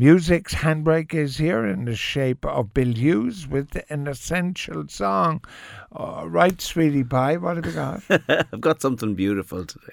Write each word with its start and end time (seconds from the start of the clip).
Music's 0.00 0.54
handbrake 0.54 1.12
is 1.12 1.36
here 1.36 1.66
in 1.66 1.84
the 1.84 1.94
shape 1.94 2.46
of 2.46 2.72
Bill 2.72 2.94
Hughes 2.94 3.46
with 3.46 3.76
an 3.90 4.08
essential 4.08 4.88
song. 4.88 5.44
Uh, 5.94 6.22
right, 6.26 6.58
sweetie 6.58 7.04
pie, 7.04 7.36
what 7.36 7.56
have 7.56 7.66
you 7.66 7.72
got? 7.72 8.02
I've 8.50 8.62
got 8.62 8.80
something 8.80 9.14
beautiful 9.14 9.66
today. 9.66 9.92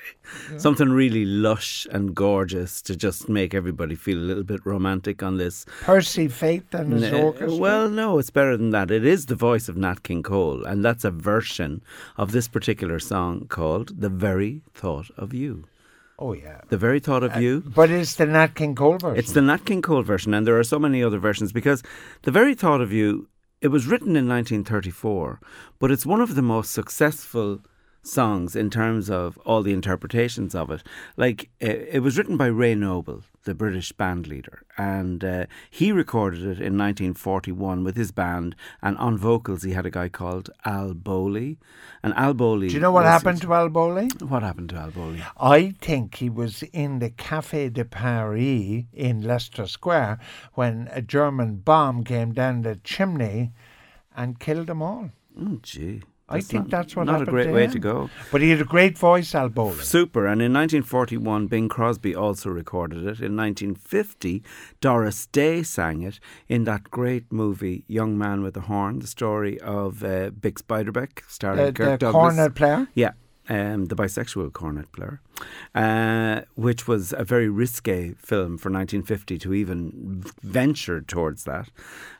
Yeah. 0.49 0.59
Something 0.59 0.91
really 0.91 1.25
lush 1.25 1.87
and 1.91 2.15
gorgeous 2.15 2.81
to 2.83 2.95
just 2.95 3.27
make 3.27 3.53
everybody 3.53 3.95
feel 3.95 4.17
a 4.17 4.23
little 4.23 4.45
bit 4.45 4.65
romantic 4.65 5.21
on 5.21 5.35
this. 5.39 5.65
Percy 5.81 6.29
Faith 6.29 6.73
and 6.73 6.93
his 6.93 7.03
N- 7.03 7.13
orchestra? 7.13 7.57
Well, 7.57 7.89
no, 7.89 8.17
it's 8.17 8.29
better 8.29 8.55
than 8.55 8.69
that. 8.69 8.89
It 8.89 9.05
is 9.05 9.25
the 9.25 9.35
voice 9.35 9.67
of 9.67 9.75
Nat 9.75 10.03
King 10.03 10.23
Cole, 10.23 10.63
and 10.63 10.85
that's 10.85 11.03
a 11.03 11.11
version 11.11 11.81
of 12.15 12.31
this 12.31 12.47
particular 12.47 12.99
song 12.99 13.47
called 13.49 13.99
The 13.99 14.07
Very 14.07 14.61
Thought 14.73 15.11
of 15.17 15.33
You. 15.33 15.65
Oh 16.19 16.33
yeah, 16.33 16.61
the 16.69 16.77
very 16.77 16.99
thought 16.99 17.23
of 17.23 17.35
uh, 17.35 17.39
you. 17.39 17.61
But 17.61 17.91
it's 17.91 18.15
the 18.15 18.25
Nat 18.25 18.55
King 18.55 18.73
Cole 18.73 18.97
version. 18.97 19.19
It's 19.19 19.33
the 19.33 19.41
Nat 19.41 19.65
King 19.65 19.81
Cole 19.83 20.01
version, 20.01 20.33
and 20.33 20.47
there 20.47 20.57
are 20.57 20.63
so 20.63 20.79
many 20.79 21.03
other 21.03 21.19
versions 21.19 21.51
because 21.51 21.83
the 22.23 22.31
very 22.31 22.55
thought 22.55 22.81
of 22.81 22.91
you. 22.91 23.27
It 23.59 23.69
was 23.69 23.87
written 23.87 24.15
in 24.15 24.27
1934, 24.27 25.39
but 25.79 25.89
it's 25.89 26.05
one 26.05 26.21
of 26.21 26.35
the 26.35 26.43
most 26.43 26.71
successful 26.71 27.59
songs 28.01 28.55
in 28.55 28.69
terms 28.69 29.09
of 29.09 29.37
all 29.39 29.61
the 29.61 29.73
interpretations 29.73 30.55
of 30.55 30.71
it. 30.71 30.83
Like 31.15 31.49
it, 31.59 31.89
it 31.93 31.99
was 31.99 32.17
written 32.17 32.37
by 32.37 32.47
Ray 32.47 32.75
Noble, 32.75 33.23
the 33.43 33.53
British 33.53 33.91
band 33.91 34.27
leader, 34.27 34.63
and 34.77 35.23
uh, 35.23 35.45
he 35.69 35.91
recorded 35.91 36.41
it 36.41 36.59
in 36.59 36.77
1941 36.77 37.83
with 37.83 37.95
his 37.95 38.11
band. 38.11 38.55
And 38.81 38.97
on 38.97 39.17
vocals, 39.17 39.63
he 39.63 39.71
had 39.71 39.85
a 39.85 39.91
guy 39.91 40.09
called 40.09 40.49
Al 40.65 40.93
Bowlly. 40.93 41.57
And 42.03 42.13
Al 42.15 42.33
Bowlly. 42.33 42.67
Do 42.69 42.73
you 42.75 42.79
know 42.79 42.91
what 42.91 43.05
happened 43.05 43.41
to 43.41 43.53
Al 43.53 43.69
Bowlly? 43.69 44.09
What 44.19 44.43
happened 44.43 44.69
to 44.69 44.77
Al 44.77 44.91
Bowlly? 44.91 45.23
I 45.39 45.73
think 45.81 46.15
he 46.15 46.29
was 46.29 46.63
in 46.73 46.99
the 46.99 47.09
Café 47.09 47.71
de 47.71 47.85
Paris 47.85 48.85
in 48.93 49.21
Leicester 49.21 49.67
Square 49.67 50.19
when 50.53 50.89
a 50.91 51.01
German 51.01 51.57
bomb 51.57 52.03
came 52.03 52.33
down 52.33 52.61
the 52.61 52.75
chimney 52.83 53.51
and 54.15 54.39
killed 54.39 54.67
them 54.67 54.81
all. 54.81 55.11
Oh, 55.39 55.59
gee. 55.61 56.01
I 56.29 56.41
think 56.41 56.63
not, 56.63 56.69
that's 56.69 56.95
what 56.95 57.05
not 57.05 57.21
a 57.21 57.25
great 57.25 57.51
way 57.51 57.67
to 57.67 57.79
go. 57.79 58.09
But 58.31 58.41
he 58.41 58.49
had 58.49 58.59
a 58.59 58.65
great 58.65 58.97
voice, 58.97 59.33
Al 59.33 59.47
Bowlly. 59.47 59.83
Super. 59.83 60.25
And 60.25 60.41
in 60.41 60.51
1941, 60.51 61.47
Bing 61.47 61.69
Crosby 61.69 62.13
also 62.13 62.49
recorded 62.49 62.99
it. 62.99 63.21
In 63.21 63.37
1950, 63.37 64.43
Doris 64.81 65.25
Day 65.27 65.63
sang 65.63 66.01
it 66.01 66.19
in 66.49 66.65
that 66.65 66.91
great 66.91 67.31
movie 67.31 67.85
Young 67.87 68.17
Man 68.17 68.43
with 68.43 68.57
a 68.57 68.61
Horn, 68.61 68.99
the 68.99 69.07
story 69.07 69.57
of 69.61 70.03
uh, 70.03 70.31
Bix 70.31 70.61
Beiderbecke, 70.63 71.21
starring 71.29 71.59
uh, 71.59 71.71
Kirk 71.71 71.99
the 71.99 72.07
Douglas. 72.07 72.11
cornet 72.35 72.55
player. 72.55 72.87
Yeah. 72.93 73.11
Um, 73.49 73.85
the 73.85 73.95
bisexual 73.95 74.51
cornet 74.51 74.91
player, 74.91 75.21
uh, 75.73 76.41
which 76.55 76.85
was 76.85 77.13
a 77.13 77.23
very 77.23 77.47
risque 77.47 78.13
film 78.15 78.57
for 78.57 78.69
1950 78.69 79.37
to 79.37 79.53
even 79.53 80.21
venture 80.43 80.99
towards 80.99 81.45
that. 81.45 81.69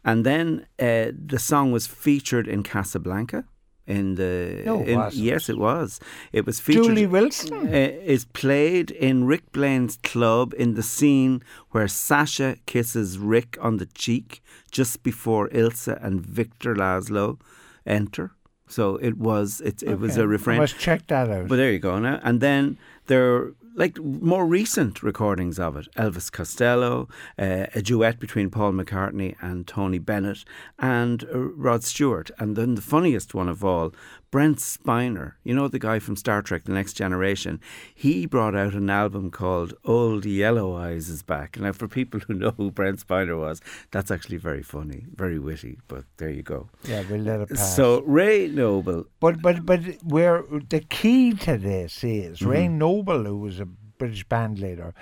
And 0.06 0.26
then 0.26 0.68
uh, 0.80 1.12
the 1.12 1.38
song 1.38 1.74
was 1.74 1.86
featured 1.86 2.48
in 2.48 2.64
Casablanca 2.64 3.44
in 3.88 4.16
the 4.16 4.62
no, 4.66 4.84
in, 4.84 5.10
yes 5.14 5.50
it 5.50 5.58
was. 5.58 6.00
It 6.34 6.46
was 6.46 6.60
featured 6.60 6.84
Julie 6.84 7.08
Wilson? 7.08 7.68
Uh, 7.68 7.72
is 7.72 8.26
played 8.26 8.92
in 8.92 9.26
Rick 9.26 9.52
Blaine's 9.54 9.98
club 10.04 10.54
in 10.58 10.76
the 10.76 10.84
scene 10.84 11.42
where 11.72 11.88
Sasha 11.88 12.58
kisses 12.66 13.18
Rick 13.18 13.58
on 13.62 13.78
the 13.78 13.86
cheek 13.86 14.44
just 14.72 15.04
before 15.04 15.48
Ilsa 15.50 16.04
and 16.04 16.22
Victor 16.22 16.76
Laszlo 16.76 17.40
enter. 17.86 18.32
So 18.68 18.98
it 18.98 19.18
was 19.18 19.62
it, 19.62 19.82
it 19.82 19.88
okay. 19.88 19.96
was 19.96 20.18
a 20.18 20.28
refrain 20.28 20.58
I 20.58 20.62
must 20.62 20.78
check 20.78 21.08
that 21.08 21.30
out. 21.30 21.48
But 21.48 21.56
there 21.56 21.72
you 21.72 21.80
go. 21.80 21.98
Now 22.00 22.20
and 22.24 22.42
then 22.42 22.78
there 23.08 23.54
like 23.78 24.00
more 24.00 24.46
recent 24.46 25.04
recordings 25.04 25.60
of 25.60 25.78
it 25.78 25.88
Elvis 25.96 26.32
Costello, 26.32 27.08
uh, 27.38 27.68
a 27.76 27.82
duet 27.82 28.20
between 28.20 28.50
Paul 28.50 28.74
McCartney 28.74 29.36
and 29.40 29.68
Tony 29.68 30.00
Bennett, 30.00 30.44
and 30.80 31.24
uh, 31.26 31.38
Rod 31.38 31.84
Stewart. 31.84 32.32
And 32.40 32.56
then 32.56 32.76
the 32.76 32.82
funniest 32.82 33.34
one 33.34 33.48
of 33.48 33.64
all, 33.64 33.94
Brent 34.30 34.58
Spiner, 34.58 35.34
you 35.44 35.56
know 35.56 35.70
the 35.70 35.80
guy 35.80 36.00
from 36.00 36.18
Star 36.18 36.42
Trek 36.42 36.66
The 36.66 36.74
Next 36.74 36.94
Generation, 36.94 37.62
he 37.96 38.26
brought 38.26 38.56
out 38.56 38.74
an 38.74 38.90
album 38.90 39.32
called 39.32 39.74
Old 39.86 40.26
Yellow 40.26 40.76
Eyes 40.76 41.08
is 41.08 41.24
Back. 41.24 41.58
Now, 41.58 41.72
for 41.72 41.88
people 41.88 42.20
who 42.20 42.34
know 42.34 42.52
who 42.58 42.70
Brent 42.70 43.06
Spiner 43.08 43.40
was, 43.40 43.62
that's 43.92 44.12
actually 44.12 44.38
very 44.38 44.64
funny, 44.64 45.06
very 45.16 45.40
witty, 45.40 45.80
but 45.88 46.04
there 46.18 46.30
you 46.30 46.44
go. 46.44 46.70
Yeah, 46.84 47.04
we'll 47.10 47.22
let 47.22 47.42
it 47.42 47.50
pass. 47.50 47.76
So, 47.76 48.02
Ray 48.02 48.48
Noble. 48.48 49.06
But, 49.22 49.42
but, 49.42 49.66
but 49.66 49.82
where 50.04 50.44
the 50.70 50.82
key 50.82 51.34
to 51.34 51.58
this 51.58 52.04
is 52.04 52.40
mm-hmm. 52.40 52.50
Ray 52.50 52.68
Noble, 52.68 53.24
who 53.24 53.38
was 53.38 53.62
a 53.62 53.67
British 53.98 54.24
band 54.24 54.60
leader, 54.60 54.94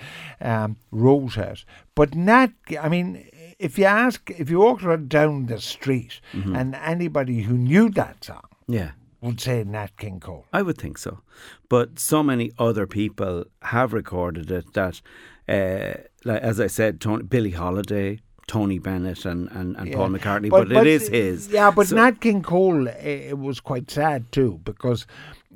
um, 0.42 0.78
wrote 0.92 1.38
it. 1.38 1.66
But 1.96 2.16
Nat, 2.16 2.52
I 2.80 2.90
mean, 2.90 3.28
if 3.60 3.78
you 3.78 3.86
ask, 3.86 4.30
if 4.32 4.50
you 4.50 4.60
walked 4.60 4.84
walk 4.84 5.08
down 5.08 5.48
the 5.48 5.60
street 5.60 6.20
mm-hmm. 6.34 6.56
and 6.56 6.76
anybody 6.76 7.42
who 7.42 7.58
knew 7.58 7.90
that 7.92 8.24
song, 8.24 8.44
yeah 8.68 8.92
would 9.26 9.42
say 9.42 9.64
Nat 9.64 9.98
King 9.98 10.20
Cole. 10.20 10.46
I 10.54 10.62
would 10.62 10.78
think 10.78 10.98
so. 10.98 11.20
But 11.68 12.00
so 12.00 12.22
many 12.22 12.52
other 12.60 12.86
people 12.86 13.46
have 13.64 13.92
recorded 13.92 14.52
it 14.52 14.74
that, 14.74 15.02
uh, 15.50 16.02
like, 16.24 16.42
as 16.42 16.60
I 16.60 16.68
said, 16.68 17.02
Tony, 17.02 17.24
Billie 17.24 17.52
Holiday, 17.52 18.20
Tony 18.48 18.78
Bennett 18.78 19.26
and, 19.26 19.50
and, 19.52 19.76
and 19.76 19.88
yeah. 19.90 19.96
Paul 19.96 20.10
McCartney, 20.10 20.50
but, 20.50 20.68
but, 20.68 20.74
but, 20.76 20.88
it 20.88 20.92
is 20.92 21.08
his. 21.08 21.48
Yeah, 21.50 21.72
but 21.72 21.88
so, 21.88 21.96
Nat 21.96 22.22
King 22.22 22.44
Cole, 22.44 22.88
it 22.88 23.40
was 23.40 23.60
quite 23.60 23.90
sad 23.90 24.32
too 24.32 24.62
because 24.64 25.08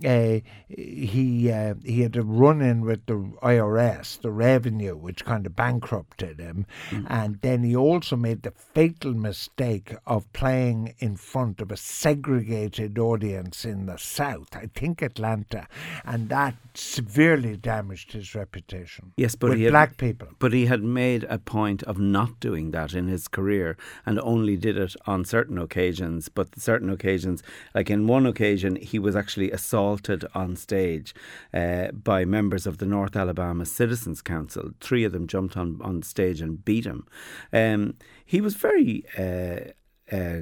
uh, 0.05 0.39
he 0.67 1.51
uh, 1.51 1.75
he 1.83 2.01
had 2.01 2.15
a 2.15 2.23
run 2.23 2.61
in 2.61 2.81
with 2.81 3.05
the 3.05 3.15
IRS, 3.41 4.21
the 4.21 4.31
revenue, 4.31 4.95
which 4.95 5.25
kind 5.25 5.45
of 5.45 5.55
bankrupted 5.55 6.39
him, 6.39 6.65
mm. 6.89 7.05
and 7.09 7.39
then 7.41 7.63
he 7.63 7.75
also 7.75 8.15
made 8.15 8.43
the 8.43 8.51
fatal 8.51 9.13
mistake 9.13 9.95
of 10.05 10.31
playing 10.31 10.95
in 10.99 11.15
front 11.15 11.59
of 11.61 11.71
a 11.71 11.77
segregated 11.77 12.97
audience 12.97 13.65
in 13.65 13.87
the 13.87 13.97
South, 13.97 14.55
I 14.55 14.69
think 14.73 15.01
Atlanta, 15.01 15.67
and 16.05 16.29
that 16.29 16.55
severely 16.73 17.57
damaged 17.57 18.13
his 18.13 18.35
reputation. 18.35 19.11
Yes, 19.17 19.35
but 19.35 19.49
with 19.49 19.59
he 19.59 19.69
black 19.69 19.97
people. 19.97 20.29
But 20.39 20.53
he 20.53 20.67
had 20.67 20.83
made 20.83 21.25
a 21.25 21.39
point 21.39 21.83
of 21.83 21.99
not 21.99 22.39
doing 22.39 22.71
that 22.71 22.93
in 22.93 23.07
his 23.07 23.27
career, 23.27 23.75
and 24.05 24.19
only 24.19 24.55
did 24.55 24.77
it 24.77 24.95
on 25.05 25.25
certain 25.25 25.57
occasions. 25.57 26.29
But 26.29 26.59
certain 26.59 26.89
occasions, 26.89 27.43
like 27.73 27.89
in 27.89 28.07
one 28.07 28.25
occasion, 28.25 28.75
he 28.75 28.99
was 28.99 29.15
actually 29.15 29.51
assaulted 29.51 29.88
assaulted 29.89 30.25
on 30.35 30.55
stage 30.55 31.15
uh, 31.53 31.91
by 31.91 32.23
members 32.25 32.67
of 32.67 32.77
the 32.77 32.85
North 32.85 33.15
Alabama 33.15 33.65
Citizens 33.65 34.21
Council. 34.21 34.71
Three 34.79 35.03
of 35.03 35.11
them 35.11 35.27
jumped 35.27 35.57
on, 35.57 35.79
on 35.81 36.03
stage 36.03 36.41
and 36.41 36.63
beat 36.63 36.85
him. 36.85 37.07
Um, 37.51 37.95
he 38.25 38.39
was 38.39 38.53
very 38.53 39.03
uh, 39.17 39.71
uh, 40.15 40.41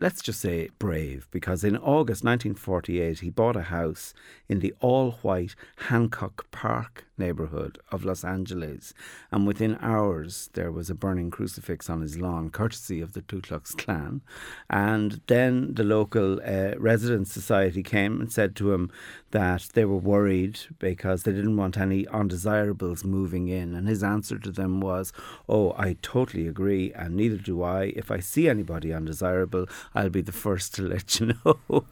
let's 0.00 0.22
just 0.22 0.40
say 0.40 0.68
brave, 0.78 1.28
because 1.30 1.64
in 1.64 1.76
August 1.76 2.24
1948 2.24 3.20
he 3.20 3.30
bought 3.30 3.56
a 3.56 3.62
house 3.62 4.12
in 4.48 4.58
the 4.60 4.74
all 4.80 5.12
white 5.22 5.54
Hancock 5.88 6.50
Park 6.50 7.06
neighbourhood 7.16 7.78
of 7.90 8.04
Los 8.04 8.24
Angeles, 8.24 8.94
and 9.30 9.46
within 9.46 9.78
hours 9.80 10.50
there 10.54 10.72
was 10.72 10.90
a 10.90 10.94
burning 10.94 11.30
crucifix 11.30 11.88
on 11.88 12.00
his 12.00 12.18
lawn, 12.18 12.50
courtesy 12.50 13.00
of 13.00 13.12
the 13.12 13.22
Ku 13.22 13.40
Klux 13.40 13.74
Klan. 13.74 14.20
And 14.68 15.20
then 15.26 15.74
the 15.74 15.84
local 15.84 16.40
uh, 16.44 16.78
residents' 16.78 17.32
society 17.32 17.82
came 17.82 18.20
and 18.20 18.32
said 18.32 18.56
to 18.56 18.72
him 18.72 18.90
that 19.30 19.68
they 19.74 19.84
were 19.84 19.96
worried 19.96 20.60
because 20.78 21.22
they 21.22 21.32
didn't 21.32 21.56
want 21.56 21.76
any 21.76 22.06
undesirables 22.08 23.04
moving 23.04 23.48
in. 23.48 23.74
And 23.74 23.88
his 23.88 24.02
answer 24.02 24.38
to 24.38 24.50
them 24.50 24.80
was, 24.80 25.12
Oh, 25.48 25.74
I 25.76 25.96
totally 26.02 26.46
agree, 26.46 26.92
and 26.92 27.16
neither 27.16 27.36
do 27.36 27.62
I. 27.62 27.92
If 27.96 28.10
I 28.10 28.20
see 28.20 28.48
anybody 28.48 28.92
undesirable, 28.92 29.66
I'll 29.94 30.10
be 30.10 30.22
the 30.22 30.32
first 30.32 30.74
to 30.76 30.82
let 30.94 31.20
you 31.20 31.34
know. 31.44 31.84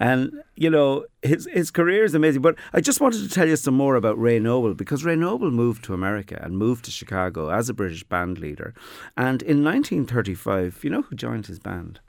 and, 0.00 0.42
you 0.56 0.70
know, 0.70 1.04
his, 1.24 1.48
his 1.52 1.70
career 1.70 2.04
is 2.04 2.14
amazing. 2.14 2.42
But 2.42 2.56
I 2.72 2.80
just 2.80 3.00
wanted 3.00 3.22
to 3.22 3.28
tell 3.28 3.48
you 3.48 3.56
some 3.56 3.74
more 3.74 3.96
about 3.96 4.20
Ray 4.20 4.38
Noble 4.38 4.74
because 4.74 5.04
Ray 5.04 5.16
Noble 5.16 5.50
moved 5.50 5.84
to 5.84 5.94
America 5.94 6.38
and 6.42 6.58
moved 6.58 6.84
to 6.84 6.90
Chicago 6.90 7.50
as 7.50 7.68
a 7.68 7.74
British 7.74 8.04
band 8.04 8.38
leader. 8.38 8.74
And 9.16 9.42
in 9.42 9.64
1935, 9.64 10.80
you 10.82 10.90
know 10.90 11.02
who 11.02 11.16
joined 11.16 11.46
his 11.46 11.58
band? 11.58 12.00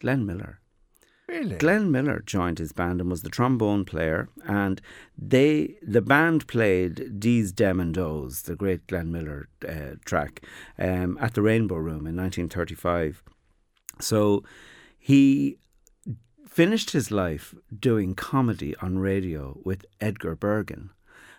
Glenn 0.00 0.26
Miller. 0.26 0.60
Really? 1.26 1.56
Glenn 1.56 1.90
Miller 1.90 2.22
joined 2.26 2.58
his 2.58 2.72
band 2.72 3.00
and 3.00 3.08
was 3.08 3.22
the 3.22 3.30
trombone 3.30 3.86
player, 3.86 4.28
and 4.44 4.80
they 5.16 5.76
the 5.80 6.02
band 6.02 6.46
played 6.46 7.18
Dees 7.18 7.50
Dem 7.50 7.80
and 7.80 7.94
Does, 7.94 8.42
the 8.42 8.54
great 8.54 8.86
Glenn 8.88 9.10
Miller 9.10 9.48
uh, 9.66 9.96
track, 10.04 10.44
um, 10.78 11.16
at 11.22 11.32
the 11.32 11.40
Rainbow 11.40 11.76
Room 11.76 12.06
in 12.06 12.14
1935. 12.14 13.22
So 14.00 14.44
he 14.98 15.58
finished 16.46 16.90
his 16.90 17.10
life 17.10 17.54
doing 17.76 18.14
comedy 18.14 18.74
on 18.76 18.98
radio 18.98 19.58
with 19.64 19.86
Edgar 20.00 20.34
Bergen. 20.36 20.90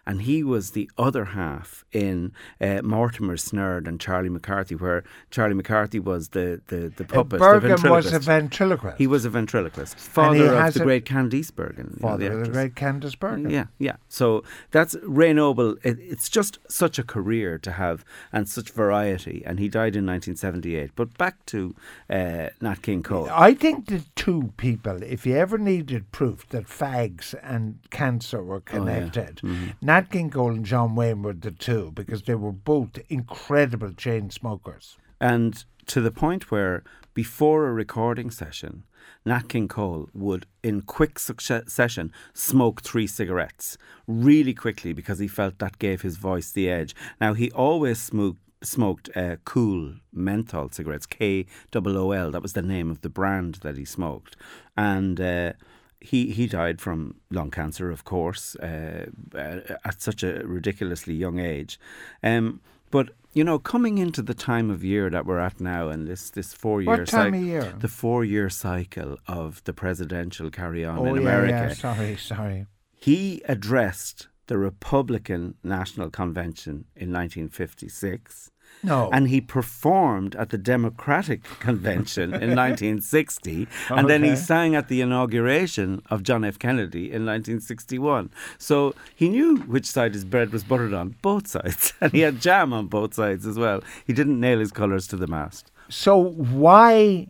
And 0.08 0.22
he 0.22 0.44
was 0.44 0.72
the 0.72 0.90
other 0.98 1.26
half 1.26 1.84
in 1.92 2.32
uh, 2.62 2.82
Mortimer 2.84 3.38
Snerd 3.38 3.88
and 3.88 4.00
Charlie 4.00 4.30
McCarthy, 4.30 4.76
where 4.76 5.04
Charlie 5.32 5.56
McCarthy 5.56 6.00
was 6.00 6.30
the 6.30 6.62
the, 6.68 6.92
the 6.96 7.06
puppet. 7.06 7.42
Uh, 7.42 7.60
Bergen 7.60 7.82
the 7.82 7.90
was 7.90 8.14
a 8.14 8.20
ventriloquist. 8.20 8.98
He 8.98 9.08
was 9.08 9.26
a 9.26 9.30
ventriloquist, 9.30 9.98
father 9.98 10.56
of 10.56 10.74
the 10.74 10.80
great 10.82 11.06
Candice 11.06 11.54
Bergen, 11.54 11.98
father 12.00 12.24
you 12.24 12.30
know, 12.30 12.36
the 12.36 12.42
of 12.42 12.48
the 12.48 12.54
great 12.54 12.76
Candice 12.76 13.18
Bergen. 13.18 13.50
Yeah, 13.50 13.66
yeah. 13.80 13.96
So 14.08 14.44
that's 14.72 14.96
Ray 15.04 15.34
Noble. 15.34 15.78
It, 15.84 15.98
it's 16.00 16.30
just 16.30 16.60
such 16.70 17.00
a 17.00 17.04
career 17.04 17.58
to 17.60 17.72
have 17.74 18.06
and 18.32 18.48
such 18.48 18.70
variety, 18.70 19.44
and 19.46 19.60
he 19.60 19.68
died 19.68 19.96
in 19.96 20.06
1978. 20.06 20.92
But 20.96 21.18
back 21.18 21.46
to 21.48 21.76
uh, 22.10 22.50
Nat 22.62 22.82
King 22.82 23.04
Cole. 23.04 23.30
I 23.32 23.54
think 23.54 23.88
the 23.88 24.04
two 24.16 24.54
people, 24.58 25.02
if 25.02 25.26
you 25.26 25.36
ever 25.36 25.58
needed 25.58 26.12
proof 26.12 26.48
that 26.50 26.66
fags 26.66 27.34
and 27.42 27.80
cancer 27.90 28.44
were 28.44 28.62
connected, 28.62 29.42
oh, 29.44 29.48
yeah. 29.48 29.54
mm-hmm. 29.54 29.70
Nat 29.96 30.12
King 30.12 30.30
Cole 30.30 30.52
and 30.52 30.66
John 30.66 30.94
Wayne 30.94 31.24
were 31.24 31.32
the 31.32 31.52
two 31.52 31.90
because 31.96 32.24
they 32.24 32.36
were 32.36 32.52
both 32.52 33.00
incredible 33.08 33.94
chain 33.94 34.30
smokers. 34.30 34.98
And 35.22 35.64
to 35.86 36.02
the 36.02 36.12
point 36.12 36.52
where 36.52 36.84
before 37.14 37.66
a 37.66 37.72
recording 37.72 38.30
session, 38.30 38.84
Nat 39.26 39.48
King 39.48 39.70
Cole 39.70 40.10
would, 40.14 40.48
in 40.62 40.82
quick 40.82 41.18
succession, 41.18 42.12
smoke 42.34 42.82
three 42.82 43.08
cigarettes 43.08 43.78
really 44.06 44.54
quickly 44.54 44.92
because 44.92 45.20
he 45.20 45.30
felt 45.30 45.60
that 45.60 45.80
gave 45.80 46.02
his 46.02 46.18
voice 46.18 46.52
the 46.52 46.70
edge. 46.70 46.94
Now, 47.22 47.34
he 47.34 47.50
always 47.52 47.98
smoked, 47.98 48.42
smoked 48.64 49.10
uh, 49.16 49.38
Kool 49.46 49.94
menthol 50.12 50.72
cigarettes, 50.72 51.06
K 51.06 51.46
O 51.74 51.82
O 51.86 52.12
L. 52.12 52.32
That 52.32 52.42
was 52.42 52.52
the 52.52 52.62
name 52.62 52.92
of 52.92 53.00
the 53.00 53.10
brand 53.10 53.60
that 53.62 53.78
he 53.78 53.86
smoked. 53.86 54.36
And. 54.76 55.22
Uh, 55.22 55.54
he 56.00 56.32
he 56.32 56.48
died 56.48 56.82
from 56.82 57.16
lung 57.32 57.52
cancer, 57.52 57.92
of 57.92 58.04
course, 58.04 58.56
uh, 58.58 59.08
uh, 59.34 59.60
at 59.84 60.02
such 60.02 60.24
a 60.24 60.42
ridiculously 60.46 61.14
young 61.14 61.40
age. 61.40 61.80
Um, 62.24 62.62
but 62.92 63.10
you 63.34 63.44
know, 63.44 63.60
coming 63.60 63.98
into 63.98 64.22
the 64.22 64.34
time 64.34 64.72
of 64.72 64.84
year 64.84 65.10
that 65.10 65.26
we're 65.26 65.40
at 65.40 65.60
now, 65.60 65.90
and 65.90 66.08
this 66.08 66.30
this 66.30 66.54
four 66.54 66.82
year 66.82 66.98
what 66.98 67.08
time 67.08 67.34
of 67.34 67.42
year? 67.42 67.74
the 67.80 67.88
four 67.88 68.24
year 68.24 68.50
cycle 68.50 69.18
of 69.28 69.64
the 69.66 69.74
presidential 69.74 70.50
carry 70.50 70.86
on 70.86 71.00
oh, 71.00 71.06
in 71.06 71.16
yeah, 71.16 71.22
America. 71.22 71.66
Yeah, 71.68 71.74
sorry, 71.74 72.18
sorry. 72.18 72.68
He 72.94 73.42
addressed 73.46 74.30
the 74.48 74.58
Republican 74.58 75.56
National 75.64 76.10
Convention 76.10 76.86
in 76.96 77.12
1956. 77.12 78.52
No. 78.84 79.10
And 79.12 79.28
he 79.30 79.42
performed 79.42 80.36
at 80.36 80.50
the 80.50 80.58
Democratic 80.58 81.44
Convention 81.60 82.34
in 82.34 82.56
1960. 82.56 83.68
And 83.90 84.00
okay. 84.00 84.08
then 84.08 84.24
he 84.24 84.36
sang 84.36 84.76
at 84.76 84.88
the 84.88 85.02
inauguration 85.02 86.02
of 86.10 86.24
John 86.24 86.44
F. 86.44 86.60
Kennedy 86.60 87.06
in 87.06 87.26
1961. 87.26 88.30
So 88.58 88.94
he 89.16 89.30
knew 89.30 89.58
which 89.58 89.86
side 89.86 90.14
his 90.14 90.26
bread 90.26 90.52
was 90.52 90.64
buttered 90.64 90.94
on, 90.94 91.16
both 91.22 91.48
sides. 91.48 91.94
And 92.02 92.12
he 92.12 92.20
had 92.20 92.40
jam 92.40 92.74
on 92.74 92.88
both 92.88 93.16
sides 93.16 93.46
as 93.48 93.58
well. 93.58 93.82
He 94.06 94.14
didn't 94.14 94.40
nail 94.40 94.60
his 94.60 94.72
colours 94.72 95.08
to 95.08 95.16
the 95.16 95.28
mast. 95.28 95.72
So 95.90 96.18
why 96.18 97.28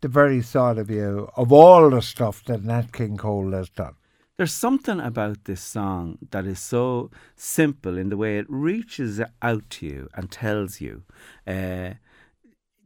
the 0.00 0.08
very 0.08 0.42
thought 0.42 0.78
of 0.78 0.90
you, 0.90 1.30
of 1.36 1.52
all 1.52 1.90
the 1.90 2.00
stuff 2.02 2.42
that 2.44 2.64
Nat 2.64 2.92
King 2.92 3.16
Cole 3.16 3.52
has 3.52 3.68
done? 3.68 3.94
There's 4.40 4.54
something 4.54 5.00
about 5.00 5.44
this 5.44 5.60
song 5.60 6.16
that 6.30 6.46
is 6.46 6.58
so 6.58 7.10
simple 7.36 7.98
in 7.98 8.08
the 8.08 8.16
way 8.16 8.38
it 8.38 8.46
reaches 8.48 9.20
out 9.42 9.68
to 9.68 9.86
you 9.86 10.08
and 10.14 10.30
tells 10.30 10.80
you 10.80 11.02
uh, 11.46 11.90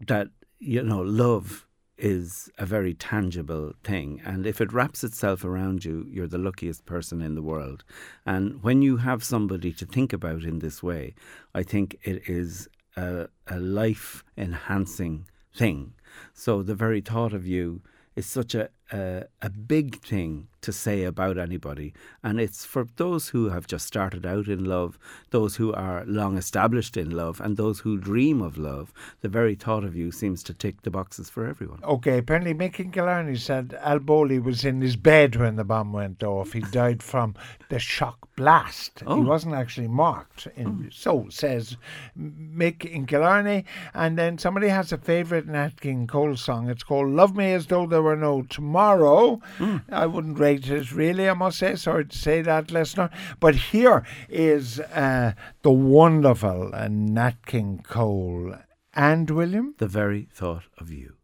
that, 0.05 0.31
you 0.59 0.83
know, 0.83 1.01
love 1.01 1.69
is 1.97 2.51
a 2.59 2.67
very 2.67 2.93
tangible 2.93 3.73
thing. 3.85 4.21
And 4.25 4.49
if 4.49 4.61
it 4.61 4.73
wraps 4.73 5.05
itself 5.05 5.45
around 5.45 5.85
you, 5.85 6.05
you're 6.11 6.27
the 6.27 6.39
luckiest 6.39 6.87
person 6.87 7.23
in 7.23 7.37
the 7.37 7.41
world. 7.41 7.85
And 8.27 8.61
when 8.65 8.83
you 8.83 8.97
have 8.97 9.23
somebody 9.23 9.71
to 9.75 9.87
think 9.87 10.13
about 10.13 10.43
in 10.43 10.59
this 10.59 10.83
way, 10.83 11.15
I 11.55 11.63
think 11.63 11.97
it 12.03 12.29
is 12.29 12.69
a, 12.97 13.29
a 13.47 13.61
life 13.61 14.25
enhancing 14.37 15.29
thing. 15.55 15.95
So 16.33 16.65
the 16.65 16.75
very 16.75 17.01
thought 17.01 17.33
of 17.33 17.47
you 17.47 17.83
is 18.17 18.27
such 18.27 18.55
a, 18.55 18.71
a, 18.93 19.25
a 19.43 19.51
big 19.51 20.01
thing 20.01 20.49
to 20.61 20.73
say 20.73 21.05
about 21.05 21.37
anybody. 21.37 21.93
And 22.23 22.41
it's 22.41 22.65
for 22.65 22.87
those 22.97 23.29
who 23.29 23.51
have 23.51 23.67
just 23.67 23.87
started 23.87 24.25
out 24.25 24.49
in 24.49 24.65
love, 24.65 24.99
those 25.31 25.57
who 25.57 25.75
are 25.75 26.05
long 26.07 26.39
established 26.39 26.97
in 26.97 27.11
love, 27.11 27.41
and 27.41 27.57
those 27.57 27.81
who 27.81 27.99
dream 27.99 28.41
of 28.41 28.57
love. 28.57 28.93
The 29.21 29.29
very 29.29 29.55
thought 29.55 29.85
of 29.85 29.95
you 29.95 30.11
seems 30.11 30.43
to 30.45 30.55
tick 30.55 30.83
the 30.83 30.91
boxes 30.91 31.29
for 31.29 31.47
everyone. 31.47 31.81
Okay, 31.85 32.19
apparently 32.19 32.55
Mick 32.55 32.93
Killarney 32.93 33.37
said 33.37 33.79
Al 33.83 33.99
Bowlly 33.99 34.39
was 34.39 34.65
in 34.65 34.81
his 34.81 34.97
bed 34.97 35.37
when 35.37 35.57
the 35.57 35.65
bomb 35.65 35.93
went 35.93 36.23
off. 36.23 36.53
He 36.53 36.61
died 36.61 37.03
from 37.03 37.35
the 37.69 37.79
shock 37.79 38.29
blast. 38.37 39.03
Oh. 39.07 39.17
He 39.17 39.23
wasn't 39.23 39.55
actually 39.55 39.89
marked. 39.89 40.49
In, 40.57 40.87
oh. 40.87 40.91
So 40.91 41.27
says 41.29 41.77
Mick 42.19 42.87
in 42.87 43.05
Killarney. 43.07 43.67
And 43.93 44.19
then 44.19 44.39
somebody 44.39 44.69
has 44.69 44.93
a 44.93 44.99
favourite 44.99 45.47
Nat 45.47 45.81
King 45.81 46.07
Cole 46.07 46.37
song. 46.37 46.71
It's 46.71 46.83
called 46.83 47.11
Love 47.11 47.37
Me 47.37 47.53
As 47.53 47.67
Though 47.67 47.87
There 47.87 48.03
Were 48.03 48.17
No 48.17 48.43
Tomorrow. 48.43 48.74
Mm. 48.75 49.83
I 49.91 50.07
wouldn't 50.07 50.39
rate 50.39 50.69
it 50.69 50.93
really, 50.93 51.29
I 51.29 51.35
must 51.35 51.59
say. 51.59 51.77
Sorry 51.77 52.05
to 52.07 52.17
say 52.17 52.43
that, 52.43 52.71
listener. 52.71 53.11
But 53.41 53.55
here 53.55 54.05
is 54.29 54.81
uh, 54.81 55.33
the 55.63 55.71
wonderful 55.71 56.71
uh, 56.75 56.89
Nat 56.89 57.47
King 57.47 57.81
Cole 57.83 58.55
and 58.95 59.31
William. 59.31 59.75
The 59.79 59.89
very 59.89 60.29
thought 60.33 60.65
of 60.79 60.91
you. 60.91 61.17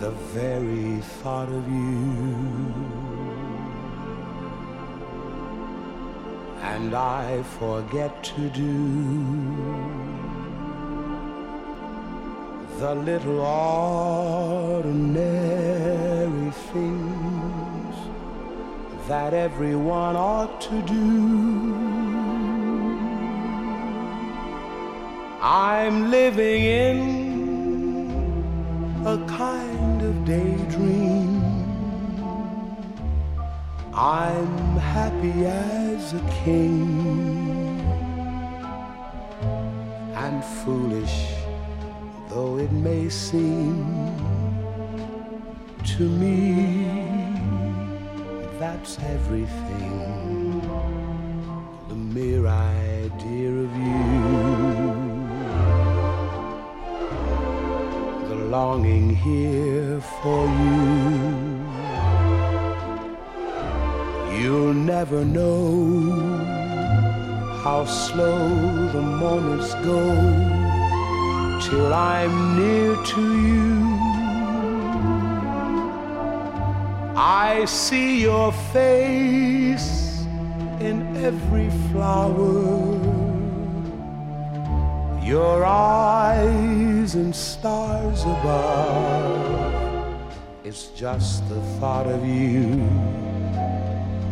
The 0.00 0.10
very 0.10 1.00
thought 1.00 1.48
of 1.48 1.66
you. 1.68 3.06
And 6.60 6.94
I 6.94 7.42
forget 7.58 8.22
to 8.24 8.50
do 8.50 10.25
the 12.78 12.94
little 12.94 13.40
ordinary 13.40 14.90
things 16.72 17.96
that 19.08 19.32
everyone 19.32 20.14
ought 20.14 20.60
to 20.60 20.82
do. 20.82 21.74
I'm 25.40 26.10
living 26.10 26.64
in 26.64 26.98
a 29.06 29.16
kind 29.26 30.02
of 30.02 30.26
daydream. 30.26 31.42
I'm 33.94 34.76
happy 34.76 35.46
as 35.46 36.12
a 36.12 36.20
king 36.44 37.80
and 40.14 40.44
foolish 40.44 41.35
though 42.36 42.58
it 42.58 42.70
may 42.70 43.08
seem 43.08 43.78
to 45.92 46.02
me 46.20 46.34
that's 48.60 48.98
everything 49.14 50.60
the 51.88 51.94
mere 51.94 52.46
idea 52.46 53.50
of 53.64 53.70
you 53.86 54.06
the 58.28 58.38
longing 58.56 59.08
here 59.28 59.98
for 60.20 60.42
you. 60.62 61.24
You'll 64.38 64.80
never 64.94 65.24
know 65.24 65.62
how 67.64 67.86
slow 67.86 68.38
the 68.96 69.04
moments 69.24 69.72
go 69.90 70.55
till 71.68 71.92
I'm 71.92 72.56
near 72.56 72.94
to 72.94 73.22
you. 73.46 73.96
I 77.16 77.64
see 77.64 78.22
your 78.22 78.52
face 78.72 80.20
in 80.78 81.16
every 81.16 81.70
flower, 81.90 82.94
your 85.24 85.64
eyes 85.64 87.16
and 87.16 87.34
stars 87.34 88.22
above. 88.22 89.66
It's 90.62 90.86
just 90.88 91.48
the 91.48 91.60
thought 91.80 92.06
of 92.06 92.24
you, 92.24 92.62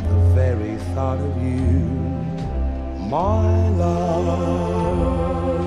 the 0.09 0.19
very 0.37 0.77
thought 0.95 1.19
of 1.19 1.43
you, 1.43 1.83
my 3.11 3.69
love. 3.71 5.64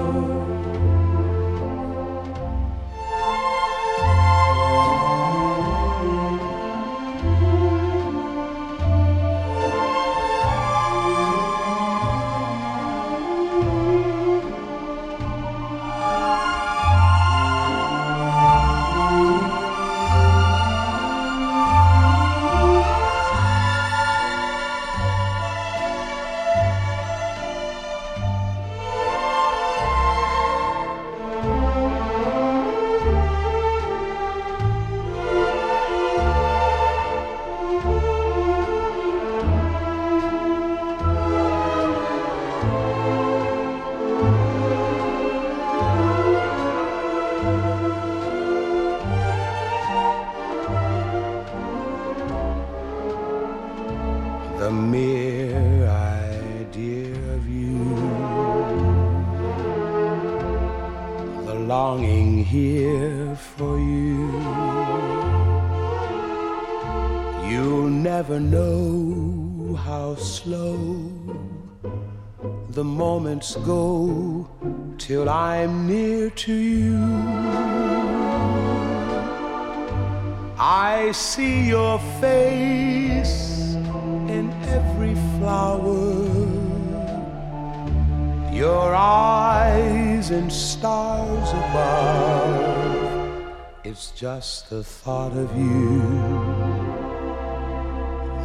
The 72.77 72.83
moments 72.83 73.55
go 73.65 74.47
till 74.99 75.27
I'm 75.27 75.87
near 75.87 76.29
to 76.29 76.53
you. 76.53 76.99
I 80.59 81.11
see 81.11 81.69
your 81.69 81.97
face 82.21 83.73
in 84.29 84.53
every 84.77 85.15
flower, 85.39 86.21
your 88.53 88.93
eyes 88.93 90.29
in 90.29 90.51
stars 90.51 91.49
above. 91.49 93.07
It's 93.85 94.11
just 94.11 94.69
the 94.69 94.83
thought 94.83 95.35
of 95.35 95.49
you, 95.57 95.97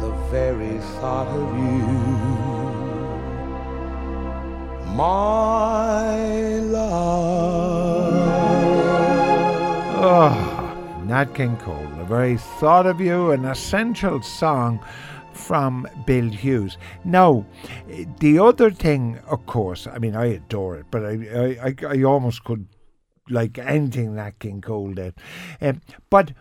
the 0.01 0.11
very 0.31 0.79
thought 0.97 1.27
of 1.27 1.55
you 1.55 2.42
my 4.93 6.29
love. 6.59 8.13
Oh, 10.05 11.03
Nat 11.05 11.33
King 11.33 11.57
Cole, 11.57 11.87
the 11.97 12.03
very 12.03 12.37
thought 12.37 12.85
of 12.85 13.01
you, 13.01 13.31
an 13.31 13.45
essential 13.45 14.21
song 14.21 14.79
from 15.31 15.87
Bill 16.05 16.29
Hughes. 16.29 16.77
Now, 17.03 17.45
the 18.19 18.37
other 18.39 18.69
thing, 18.69 19.19
of 19.27 19.45
course, 19.45 19.87
I 19.87 19.97
mean, 19.97 20.15
I 20.15 20.25
adore 20.25 20.75
it, 20.75 20.85
but 20.91 21.03
I, 21.05 21.11
I, 21.11 21.67
I, 21.69 21.75
I 21.95 22.03
almost 22.03 22.43
could 22.43 22.67
like 23.29 23.57
anything 23.57 24.15
Nat 24.15 24.39
King 24.39 24.61
Cole 24.61 24.93
did. 24.93 25.15
Um, 25.61 25.81
but 26.09 26.33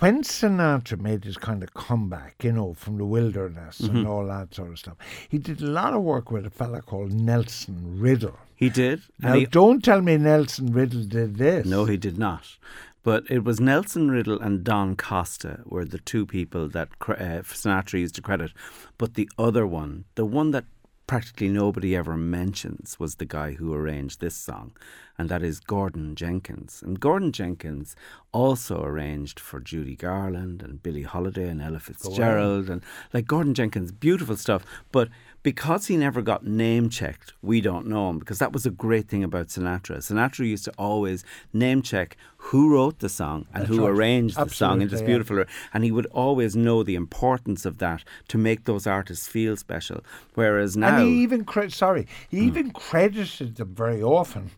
when 0.00 0.22
Sinatra 0.22 0.98
made 1.00 1.24
his 1.24 1.36
kind 1.36 1.62
of 1.62 1.74
comeback, 1.74 2.42
you 2.44 2.52
know, 2.52 2.74
from 2.74 2.98
the 2.98 3.04
wilderness 3.04 3.80
Mm-hmm. 3.80 3.96
and 3.98 4.06
all 4.06 4.26
that 4.26 4.54
sort 4.54 4.70
of 4.70 4.78
stuff, 4.78 4.96
he 5.28 5.38
did 5.38 5.60
a 5.62 5.66
lot 5.66 5.94
of 5.94 6.02
work 6.02 6.30
with 6.30 6.46
a 6.46 6.50
fella 6.50 6.82
called 6.82 7.12
Nelson 7.12 7.98
Riddle. 8.00 8.38
He 8.56 8.68
did. 8.70 9.02
Now, 9.20 9.34
he- 9.34 9.46
don't 9.46 9.84
tell 9.84 10.00
me 10.00 10.16
Nelson 10.16 10.72
Riddle 10.72 11.04
did 11.04 11.36
this. 11.36 11.66
No, 11.66 11.84
he 11.84 11.96
did 11.96 12.18
not. 12.18 12.56
But 13.04 13.24
it 13.30 13.44
was 13.44 13.60
Nelson 13.60 14.10
Riddle 14.10 14.40
and 14.40 14.64
Don 14.64 14.94
Costa 14.96 15.60
were 15.64 15.84
the 15.84 15.98
two 15.98 16.26
people 16.26 16.68
that 16.70 16.88
uh, 17.00 17.42
Sinatra 17.42 18.00
used 18.00 18.16
to 18.16 18.22
credit. 18.22 18.52
But 18.98 19.14
the 19.14 19.30
other 19.38 19.66
one, 19.66 20.04
the 20.16 20.26
one 20.26 20.50
that 20.50 20.64
practically 21.08 21.48
nobody 21.48 21.96
ever 21.96 22.16
mentions, 22.16 23.00
was 23.00 23.16
the 23.16 23.24
guy 23.24 23.52
who 23.52 23.74
arranged 23.74 24.20
this 24.20 24.36
song, 24.36 24.76
and 25.16 25.28
that 25.30 25.42
is 25.42 25.58
Gordon 25.58 26.14
Jenkins. 26.14 26.82
And 26.84 27.00
Gordon 27.00 27.32
Jenkins 27.32 27.96
also 28.30 28.84
arranged 28.84 29.40
for 29.40 29.58
Judy 29.58 29.96
Garland 29.96 30.62
and 30.62 30.82
Billie 30.82 31.02
Holiday 31.02 31.48
and 31.48 31.62
Ella 31.62 31.80
Fitzgerald 31.80 32.68
and 32.68 32.82
like 33.12 33.26
Gordon 33.26 33.54
Jenkins, 33.54 33.90
beautiful 33.90 34.36
stuff. 34.36 34.64
But 34.92 35.08
because 35.42 35.86
he 35.86 35.96
never 35.96 36.20
got 36.20 36.44
name 36.46 36.88
checked, 36.90 37.32
we 37.42 37.60
don't 37.60 37.86
know 37.86 38.10
him 38.10 38.18
because 38.18 38.38
that 38.38 38.52
was 38.52 38.66
a 38.66 38.70
great 38.70 39.08
thing 39.08 39.22
about 39.24 39.48
Sinatra. 39.48 39.98
Sinatra 39.98 40.46
used 40.46 40.64
to 40.64 40.72
always 40.76 41.24
name 41.52 41.80
check 41.82 42.16
who 42.38 42.72
wrote 42.72 42.98
the 42.98 43.08
song 43.08 43.46
and 43.54 43.62
That's 43.64 43.68
who 43.76 43.82
right. 43.86 43.90
arranged 43.90 44.36
the 44.36 44.48
song 44.48 44.82
and 44.82 44.82
Absolutely, 44.82 44.94
it's 44.94 45.00
yeah. 45.02 45.06
beautiful. 45.06 45.44
And 45.72 45.84
he 45.84 45.92
would 45.92 46.06
always 46.06 46.54
know 46.56 46.82
the 46.82 46.94
importance 46.96 47.64
of 47.64 47.78
that 47.78 48.04
to 48.28 48.38
make 48.38 48.64
those 48.64 48.86
artists 48.86 49.26
feel 49.28 49.56
special. 49.56 50.02
Whereas 50.34 50.76
now, 50.76 50.98
And 50.98 51.08
he 51.08 51.22
even 51.22 51.44
cre- 51.44 51.68
sorry, 51.68 52.06
he 52.28 52.38
Hmm. 52.40 52.46
even 52.48 52.70
credited 52.70 53.56
them 53.56 53.74
very 53.74 54.02
often 54.02 54.50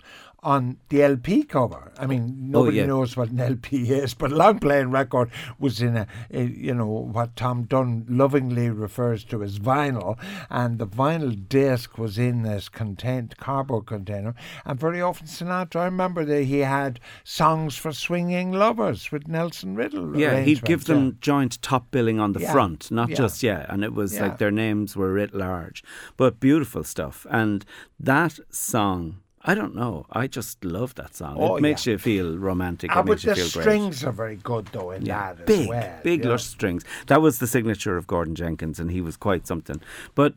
on 0.43 0.79
the 0.89 1.03
LP 1.03 1.43
cover. 1.43 1.93
I 1.99 2.07
mean, 2.07 2.23
oh, 2.23 2.27
oh, 2.33 2.63
nobody 2.65 2.79
Oh, 2.79 2.83
yeah. 2.83 2.87
knows 2.87 3.17
what 3.17 3.29
an 3.31 3.41
LP 3.41 3.91
is, 3.91 4.15
but 4.15 4.31
long 4.31 4.59
playing 4.59 4.91
record 4.91 5.31
was 5.59 5.83
in 5.83 5.97
a, 5.97 6.07
a, 6.31 6.45
you 6.45 6.73
know, 6.75 6.87
what 6.87 7.37
Tom 7.37 7.65
Dunn 7.65 8.07
lovingly 8.09 8.71
refers 8.71 9.23
to 9.25 9.43
as 9.43 9.59
vinyl, 9.59 10.19
and 10.49 10.79
the 10.79 10.87
vinyl 10.87 11.37
disc 11.49 11.99
was 11.99 12.17
in 12.19 12.43
this 12.43 12.69
content 12.69 13.37
cardboard 13.37 13.87
container. 13.87 14.35
And 14.65 14.81
very 14.81 15.03
often 15.03 15.27
Sinatra, 15.27 15.81
I 15.83 15.85
remember 15.85 16.25
that 16.25 16.45
he 16.45 16.61
had 16.61 17.01
songs 17.23 17.77
for 17.77 17.93
swinging 17.93 18.53
lovers 18.53 19.13
with 19.13 19.29
Nelson 19.29 19.75
Riddle. 19.75 20.17
yeah, 20.19 20.41
he'd 20.41 20.63
give 20.65 20.81
arrangements, 20.81 20.89
yeah. 20.89 20.95
them 20.95 21.19
joint 21.21 21.63
top 21.63 21.91
billing 21.91 22.19
on 22.19 22.33
the 22.33 22.41
Yeah, 22.41 22.53
front, 22.53 22.91
not 22.91 23.11
just 23.11 23.43
yeah. 23.43 23.67
And 23.69 23.85
it 23.85 23.93
was 23.93 24.19
like 24.19 24.39
their 24.39 24.51
names 24.51 24.97
were 24.97 25.13
writ 25.13 25.35
large, 25.35 25.85
but 26.17 26.41
beautiful 26.41 26.83
stuff. 26.85 27.27
And 27.31 27.65
that 27.99 28.39
song. 28.51 29.17
I 29.43 29.55
don't 29.55 29.75
know. 29.75 30.05
I 30.13 30.27
just 30.27 30.65
love 30.65 30.95
that 30.97 31.15
song. 31.17 31.37
Oh, 31.39 31.57
it 31.57 31.63
makes 31.63 31.87
yeah. 31.87 31.93
you 31.93 31.99
feel 31.99 32.37
romantic. 32.37 32.91
Ah, 32.95 33.01
it 33.01 33.05
but 33.05 33.11
makes 33.13 33.25
you 33.25 33.31
the 33.31 33.37
feel 33.37 33.45
great. 33.51 33.63
strings 33.63 34.05
are 34.05 34.13
very 34.13 34.37
good 34.37 34.67
though 34.73 34.91
in 34.91 35.07
Yeah, 35.07 35.33
that 35.33 35.47
big, 35.47 35.61
as 35.63 35.69
well. 35.69 35.99
big 36.05 36.25
yeah. 36.25 36.31
lush 36.31 36.45
strings. 36.45 36.85
That 37.07 37.23
was 37.23 37.39
the 37.39 37.47
signature 37.47 37.97
of 37.97 38.07
Gordon 38.07 38.35
Jenkins, 38.35 38.79
and 38.79 38.91
he 38.91 39.01
was 39.01 39.17
quite 39.17 39.47
something. 39.47 39.81
But 40.15 40.35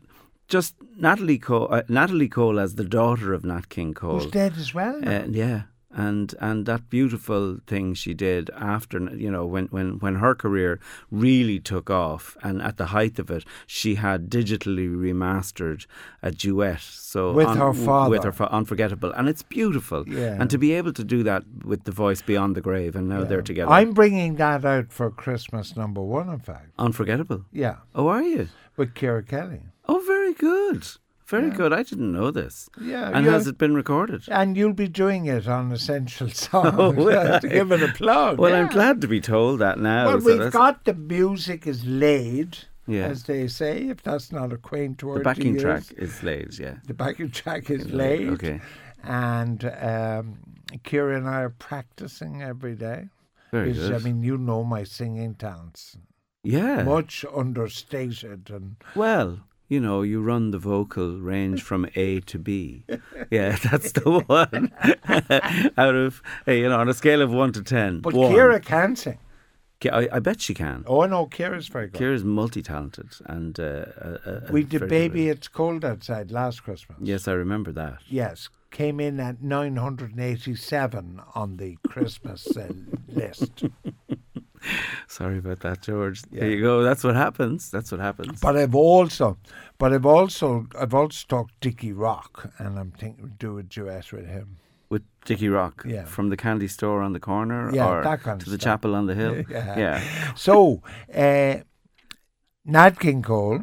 just 0.48 0.74
Natalie 0.96 1.38
Cole, 1.38 1.68
uh, 1.70 1.82
Natalie 1.88 2.28
Cole 2.28 2.58
as 2.58 2.76
the 2.76 2.84
daughter 2.84 3.34
of 3.34 3.44
Nat 3.44 3.68
King 3.68 3.92
Cole. 3.94 4.20
Who's 4.20 4.30
dead 4.30 4.54
as 4.56 4.72
well? 4.72 5.06
Uh, 5.06 5.24
yeah, 5.28 5.62
and 5.94 6.34
and 6.40 6.66
that 6.66 6.90
beautiful 6.90 7.58
thing 7.66 7.94
she 7.94 8.12
did 8.14 8.50
after 8.56 8.98
you 9.14 9.30
know 9.30 9.46
when 9.46 9.66
when 9.66 9.98
when 10.00 10.16
her 10.16 10.34
career 10.34 10.78
really 11.10 11.58
took 11.60 11.88
off, 11.90 12.36
and 12.42 12.60
at 12.62 12.76
the 12.76 12.86
height 12.86 13.18
of 13.18 13.30
it, 13.30 13.44
she 13.66 13.94
had 13.94 14.28
digitally 14.28 14.88
remastered 14.88 15.86
a 16.22 16.30
duet. 16.30 16.80
So 16.80 17.32
With 17.32 17.46
un- 17.46 17.58
her 17.58 17.72
father. 17.72 18.10
with 18.10 18.24
her 18.24 18.32
fa- 18.32 18.50
unforgettable, 18.52 19.12
and 19.12 19.28
it's 19.28 19.42
beautiful. 19.42 20.04
Yeah. 20.08 20.36
and 20.40 20.50
to 20.50 20.58
be 20.58 20.72
able 20.72 20.92
to 20.92 21.04
do 21.04 21.22
that 21.22 21.44
with 21.64 21.84
the 21.84 21.92
voice 21.92 22.22
beyond 22.22 22.56
the 22.56 22.60
grave, 22.60 22.96
and 22.96 23.08
now 23.08 23.20
Yeah. 23.20 23.24
they're 23.28 23.42
together. 23.42 23.70
I'm 23.70 23.92
bringing 23.92 24.36
that 24.36 24.64
out 24.64 24.92
for 24.92 25.10
Christmas 25.10 25.76
number 25.76 26.02
one, 26.02 26.28
in 26.28 26.40
fact. 26.40 26.70
unforgettable. 26.78 27.44
Yeah, 27.52 27.76
Oh, 27.94 28.08
are 28.08 28.22
you? 28.22 28.48
with 28.76 28.94
Kira 28.94 29.24
Kelly. 29.26 29.62
Oh, 29.86 30.02
very 30.06 30.32
good. 30.34 30.86
Very 31.34 31.48
Yeah. 31.48 31.56
good. 31.60 31.72
I 31.72 31.82
didn't 31.90 32.12
know 32.18 32.30
this. 32.30 32.68
Yeah, 32.80 33.10
And 33.14 33.26
has 33.26 33.46
it 33.46 33.56
been 33.58 33.74
recorded? 33.74 34.22
And 34.28 34.56
you'll 34.56 34.72
be 34.86 34.88
doing 34.88 35.26
it 35.26 35.46
on 35.56 35.72
Essential 35.72 36.28
Songs 36.44 36.74
Oh, 36.78 36.92
to 37.44 37.48
give 37.48 37.72
it 37.76 37.82
a 37.82 37.92
plug. 38.00 38.38
Well, 38.38 38.54
I'm 38.54 38.68
glad 38.78 39.00
to 39.02 39.08
be 39.08 39.20
told 39.20 39.60
that 39.60 39.78
now. 39.78 40.06
Well, 40.06 40.18
we've 40.20 40.52
got 40.52 40.84
the 40.84 40.94
music 40.94 41.66
is 41.66 41.84
laid, 41.84 42.50
Yeah. 42.86 43.06
as 43.12 43.22
they 43.24 43.48
say, 43.48 43.74
if 43.94 44.02
that's 44.02 44.30
not 44.38 44.52
a 44.52 44.56
quaint 44.70 45.02
word. 45.02 45.20
the 45.20 45.24
backing 45.24 45.58
track 45.58 45.84
is 45.96 46.22
laid, 46.22 46.58
yeah. 46.58 46.76
The 46.86 46.94
backing 46.94 47.30
track 47.30 47.70
is 47.70 47.82
Laid, 47.90 48.28
okay. 48.36 48.60
And 49.02 49.64
um, 49.64 50.38
Kira 50.86 51.16
and 51.16 51.28
I 51.28 51.40
are 51.46 51.50
practicing 51.70 52.42
every 52.42 52.74
day. 52.74 53.08
Very 53.52 53.72
good. 53.72 53.92
I 53.92 53.98
mean, 53.98 54.22
you 54.22 54.36
know 54.38 54.64
my 54.64 54.82
singing 54.84 55.34
talents. 55.34 55.96
yeah. 56.42 56.82
Much 56.82 57.24
understated 57.42 58.50
and 58.50 58.76
Well, 58.94 59.40
you 59.68 59.80
know, 59.80 60.02
you 60.02 60.20
run 60.20 60.50
the 60.50 60.58
vocal 60.58 61.18
range 61.18 61.62
from 61.62 61.86
A 61.94 62.20
to 62.20 62.38
B. 62.38 62.84
Yeah, 63.30 63.56
that's 63.70 63.92
the 63.92 64.20
one. 64.26 64.72
Out 65.78 65.94
of, 65.94 66.22
you 66.46 66.68
know, 66.68 66.78
on 66.78 66.88
a 66.88 66.94
scale 66.94 67.22
of 67.22 67.32
one 67.32 67.52
to 67.52 67.62
ten. 67.62 68.00
But 68.00 68.12
one. 68.14 68.32
Kira 68.32 68.62
can 68.62 68.96
sing. 68.96 69.18
I, 69.90 70.08
I 70.12 70.18
bet 70.18 70.40
she 70.40 70.54
can. 70.54 70.84
Oh 70.86 71.04
no, 71.06 71.26
Kira's 71.26 71.68
very 71.68 71.88
good. 71.88 72.00
Kira's 72.00 72.24
multi-talented 72.24 73.08
and 73.26 73.58
uh, 73.58 73.86
uh, 74.00 74.40
we 74.50 74.62
did 74.62 74.88
Baby. 74.88 75.28
It's 75.28 75.48
Cold 75.48 75.84
Outside 75.84 76.30
last 76.30 76.62
Christmas. 76.62 76.98
Yes, 77.00 77.28
I 77.28 77.32
remember 77.32 77.72
that. 77.72 77.98
Yes, 78.08 78.48
came 78.70 79.00
in 79.00 79.20
at 79.20 79.42
987 79.42 81.20
on 81.34 81.56
the 81.56 81.76
Christmas 81.88 82.56
uh, 82.56 82.68
list. 83.08 83.64
Sorry 85.08 85.38
about 85.38 85.60
that, 85.60 85.82
George. 85.82 86.22
Yeah. 86.30 86.40
There 86.40 86.50
you 86.50 86.60
go. 86.62 86.82
That's 86.82 87.04
what 87.04 87.14
happens. 87.16 87.70
That's 87.70 87.90
what 87.92 88.00
happens. 88.00 88.40
But 88.40 88.56
I've 88.56 88.74
also, 88.74 89.36
but 89.78 89.92
I've 89.92 90.06
also, 90.06 90.66
I've 90.78 90.94
also 90.94 91.24
talked 91.28 91.52
Dickie 91.60 91.92
Rock, 91.92 92.50
and 92.58 92.78
I'm 92.78 92.90
thinking 92.92 93.34
do 93.38 93.58
a 93.58 93.62
duet 93.62 94.12
with 94.12 94.26
him. 94.26 94.56
With 94.90 95.02
Dickie 95.24 95.48
Rock, 95.48 95.82
Yeah. 95.86 96.04
from 96.04 96.28
the 96.28 96.36
candy 96.36 96.68
store 96.68 97.02
on 97.02 97.12
the 97.14 97.20
corner, 97.20 97.70
Yeah, 97.74 97.88
or 97.88 98.02
that 98.02 98.22
kind 98.22 98.40
to 98.40 98.46
of 98.46 98.52
the 98.52 98.58
stuff. 98.58 98.64
chapel 98.80 98.94
on 98.94 99.06
the 99.06 99.14
hill. 99.14 99.42
Yeah. 99.48 99.78
yeah. 99.78 100.34
So, 100.34 100.82
uh, 101.14 101.56
Nat 102.64 102.98
King 103.00 103.22
Cole, 103.22 103.60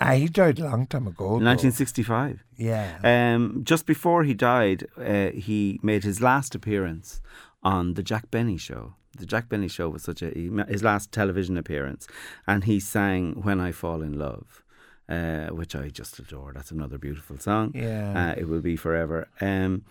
uh, 0.00 0.12
he 0.12 0.26
died 0.28 0.58
a 0.58 0.64
long 0.64 0.86
time 0.86 1.06
ago. 1.06 1.24
though. 1.38 1.44
1965. 1.44 2.44
Yeah. 2.56 2.98
Um, 3.02 3.62
just 3.64 3.86
before 3.86 4.24
he 4.24 4.34
died, 4.34 4.86
uh, 4.98 5.30
he 5.30 5.80
made 5.82 6.04
his 6.04 6.20
last 6.20 6.54
appearance 6.54 7.20
on 7.62 7.94
the 7.94 8.02
Jack 8.02 8.30
Benny 8.30 8.56
Show. 8.58 8.94
The 9.18 9.26
Jack 9.26 9.48
Benny 9.48 9.68
Show 9.68 9.88
was 9.88 10.02
such 10.02 10.22
a 10.22 10.30
his 10.68 10.82
last 10.82 11.12
television 11.12 11.56
appearance, 11.56 12.06
and 12.46 12.64
he 12.64 12.80
sang 12.80 13.42
"When 13.42 13.60
I 13.60 13.72
Fall 13.72 14.02
in 14.02 14.18
Love," 14.18 14.62
uh, 15.08 15.46
which 15.48 15.74
I 15.76 15.88
just 15.88 16.18
adore. 16.18 16.52
That's 16.54 16.70
another 16.70 16.98
beautiful 16.98 17.38
song. 17.38 17.72
Yeah. 17.74 18.32
uh, 18.32 18.40
it 18.40 18.48
will 18.48 18.60
be 18.60 18.76
forever. 18.76 19.28
Um, 19.40 19.84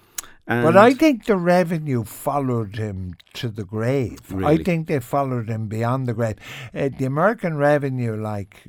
and 0.46 0.63
But 0.63 0.75
I 0.75 0.94
think 0.94 1.25
the 1.25 1.38
revenue 1.38 2.03
followed 2.03 2.75
him 2.75 3.15
to 3.34 3.48
the 3.50 3.63
grave. 3.63 4.20
I 4.44 4.58
think 4.58 4.88
they 4.88 5.00
followed 5.00 5.50
him 5.50 5.68
beyond 5.68 6.06
the 6.06 6.13
grave. 6.13 6.36
Uh, 6.74 6.89
the 6.98 7.06
American 7.06 7.56
revenue, 7.56 8.15
like 8.15 8.62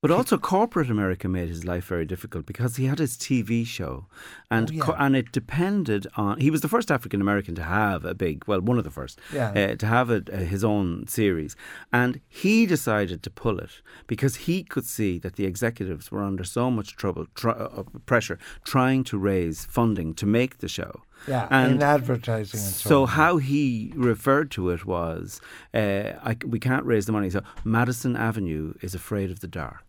But 0.00 0.12
also, 0.12 0.38
corporate 0.38 0.90
America 0.90 1.28
made 1.28 1.48
his 1.48 1.64
life 1.64 1.86
very 1.86 2.04
difficult 2.06 2.46
because 2.46 2.76
he 2.76 2.84
had 2.86 3.00
his 3.00 3.16
TV 3.16 3.66
show, 3.66 4.06
and 4.48 4.70
Oh, 4.70 4.72
yeah. 4.72 4.82
co- 4.84 4.94
and 4.96 5.16
it 5.16 5.32
depended 5.32 6.06
on. 6.16 6.38
He 6.38 6.52
was 6.52 6.60
the 6.60 6.68
first 6.68 6.92
African 6.92 7.20
American 7.20 7.56
to 7.56 7.64
have 7.64 8.04
a 8.04 8.14
big, 8.14 8.44
well, 8.46 8.60
one 8.60 8.78
of 8.78 8.84
the 8.84 8.92
first, 8.92 9.20
Yeah. 9.32 9.50
uh, 9.50 9.74
to 9.74 9.86
have 9.86 10.08
a, 10.08 10.22
uh, 10.32 10.36
his 10.36 10.62
own 10.62 11.08
series, 11.08 11.56
and 11.92 12.20
he 12.28 12.64
decided 12.64 13.24
to 13.24 13.30
pull 13.30 13.58
it 13.58 13.82
because 14.06 14.36
he 14.46 14.62
could 14.62 14.84
see 14.84 15.18
that 15.18 15.34
the 15.34 15.46
executives 15.46 16.12
were 16.12 16.22
under 16.22 16.44
so 16.44 16.70
much 16.70 16.94
trouble, 16.94 17.26
tr- 17.34 17.50
uh, 17.50 17.82
pressure, 18.06 18.38
trying 18.64 19.02
to 19.02 19.18
raise 19.18 19.64
funding 19.64 20.14
to 20.14 20.26
make 20.26 20.58
the 20.58 20.68
show. 20.68 21.02
Yeah, 21.26 21.48
and 21.50 21.72
in 21.72 21.82
advertising 21.82 22.60
and 22.60 22.68
so, 22.68 22.88
so 22.88 23.06
how 23.06 23.38
he 23.38 23.92
referred 23.96 24.52
to 24.52 24.70
it 24.70 24.86
was, 24.86 25.40
uh, 25.74 26.12
I, 26.22 26.36
we 26.46 26.60
can't 26.60 26.84
raise 26.86 27.06
the 27.06 27.12
money. 27.12 27.28
So 27.30 27.42
Madison 27.64 28.14
Avenue 28.14 28.74
is 28.80 28.94
afraid 28.94 29.32
of 29.32 29.40
the 29.40 29.48
dark, 29.48 29.87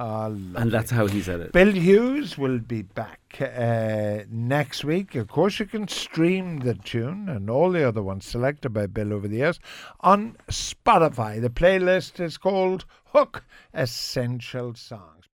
Ah, 0.00 0.26
and 0.26 0.70
that's 0.70 0.92
how 0.92 1.08
he 1.08 1.20
said 1.20 1.40
it. 1.40 1.50
Bill 1.50 1.72
Hughes 1.72 2.38
will 2.38 2.60
be 2.60 2.82
back 2.82 3.18
uh, 3.40 4.22
next 4.30 4.84
week. 4.84 5.16
Of 5.16 5.26
course, 5.26 5.58
you 5.58 5.66
can 5.66 5.88
stream 5.88 6.60
the 6.60 6.74
tune 6.74 7.28
and 7.28 7.50
all 7.50 7.72
the 7.72 7.82
other 7.82 8.00
ones 8.00 8.24
selected 8.24 8.68
by 8.68 8.86
Bill 8.86 9.12
over 9.12 9.26
the 9.26 9.38
years 9.38 9.58
on 9.98 10.36
Spotify. 10.48 11.40
The 11.40 11.50
playlist 11.50 12.20
is 12.20 12.38
called 12.38 12.84
Hook 13.06 13.42
Essential 13.74 14.72
Songs. 14.74 15.17